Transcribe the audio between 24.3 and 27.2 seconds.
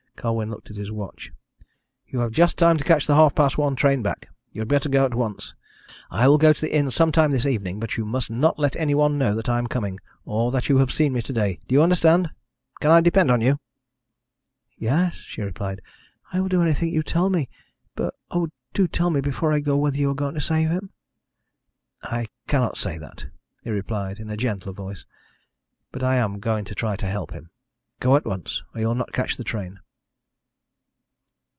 gentler voice. "But I am going to try to